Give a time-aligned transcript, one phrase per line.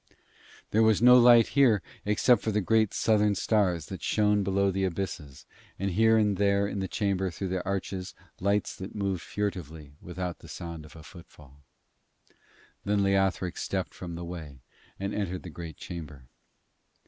[0.71, 4.83] There was no light here except for the great Southern stars that shone below the
[4.83, 5.45] abysses,
[5.77, 10.39] and here and there in the chamber through the arches lights that moved furtively without
[10.39, 11.61] the sound of footfall.
[12.83, 14.61] Then Leothric stepped from the way,
[14.99, 16.23] and entered the great chamber.